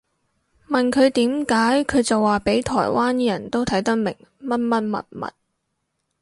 [0.67, 5.27] 問佢點解佢就話畀台灣人都睇得明乜乜物物